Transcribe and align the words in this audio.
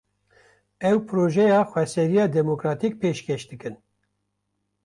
Ew, 0.89 0.97
projeya 1.09 1.59
xweseriya 1.71 2.25
demokratîk 2.37 2.93
pêşkêş 3.01 3.41
dikin 3.49 3.75